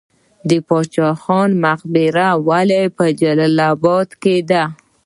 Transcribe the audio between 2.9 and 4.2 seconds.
په جلال اباد